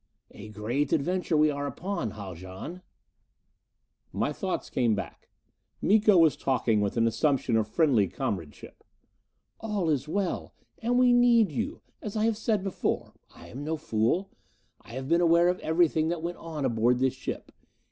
"A 0.31 0.49
great 0.49 0.91
adventure 0.93 1.37
we 1.37 1.51
are 1.51 1.67
upon, 1.67 2.13
Haljan." 2.17 2.81
My 4.11 4.33
thoughts 4.33 4.71
came 4.71 4.95
back. 4.95 5.29
Miko 5.79 6.17
was 6.17 6.35
talking 6.35 6.81
with 6.81 6.97
an 6.97 7.05
assumption 7.05 7.55
of 7.55 7.67
friendly 7.67 8.07
comradeship. 8.07 8.83
"All 9.59 9.91
is 9.91 10.07
well 10.07 10.55
and 10.79 10.97
we 10.97 11.13
need 11.13 11.51
you, 11.51 11.81
as 12.01 12.15
I 12.17 12.25
have 12.25 12.37
said 12.37 12.63
before. 12.63 13.13
I 13.35 13.49
am 13.49 13.63
no 13.63 13.77
fool. 13.77 14.31
I 14.81 14.93
have 14.93 15.07
been 15.07 15.21
aware 15.21 15.49
of 15.49 15.59
everything 15.59 16.07
that 16.07 16.23
went 16.23 16.37
on 16.37 16.65
aboard 16.65 16.97
this 16.97 17.13
ship. 17.13 17.51